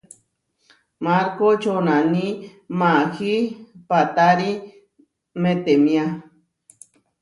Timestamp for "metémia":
5.41-6.05